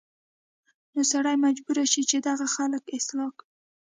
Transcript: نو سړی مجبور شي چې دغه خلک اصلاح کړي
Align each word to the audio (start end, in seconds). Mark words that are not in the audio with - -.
نو 0.93 1.01
سړی 1.11 1.35
مجبور 1.45 1.77
شي 1.91 2.01
چې 2.09 2.17
دغه 2.27 2.45
خلک 2.55 2.83
اصلاح 2.97 3.31
کړي 3.39 3.47